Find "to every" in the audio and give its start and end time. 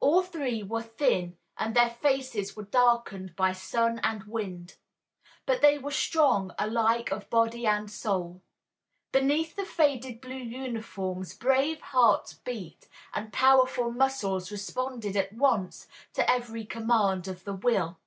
16.14-16.64